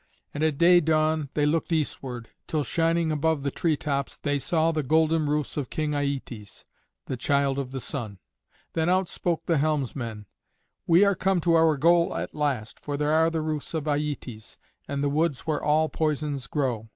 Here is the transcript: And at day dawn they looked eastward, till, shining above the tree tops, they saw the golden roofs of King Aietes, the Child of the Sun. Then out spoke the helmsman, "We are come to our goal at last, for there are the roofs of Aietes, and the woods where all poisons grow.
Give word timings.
And 0.33 0.43
at 0.43 0.57
day 0.57 0.79
dawn 0.79 1.29
they 1.35 1.45
looked 1.45 1.71
eastward, 1.71 2.29
till, 2.47 2.63
shining 2.63 3.11
above 3.11 3.43
the 3.43 3.51
tree 3.51 3.77
tops, 3.77 4.17
they 4.17 4.39
saw 4.39 4.71
the 4.71 4.81
golden 4.81 5.27
roofs 5.29 5.57
of 5.57 5.69
King 5.69 5.91
Aietes, 5.93 6.65
the 7.05 7.15
Child 7.15 7.59
of 7.59 7.69
the 7.69 7.79
Sun. 7.79 8.17
Then 8.73 8.89
out 8.89 9.07
spoke 9.07 9.45
the 9.45 9.59
helmsman, 9.59 10.25
"We 10.87 11.05
are 11.05 11.13
come 11.13 11.39
to 11.41 11.53
our 11.53 11.77
goal 11.77 12.15
at 12.15 12.33
last, 12.33 12.79
for 12.79 12.97
there 12.97 13.11
are 13.11 13.29
the 13.29 13.41
roofs 13.41 13.75
of 13.75 13.83
Aietes, 13.83 14.57
and 14.87 15.03
the 15.03 15.07
woods 15.09 15.41
where 15.41 15.61
all 15.63 15.87
poisons 15.87 16.47
grow. 16.47 16.89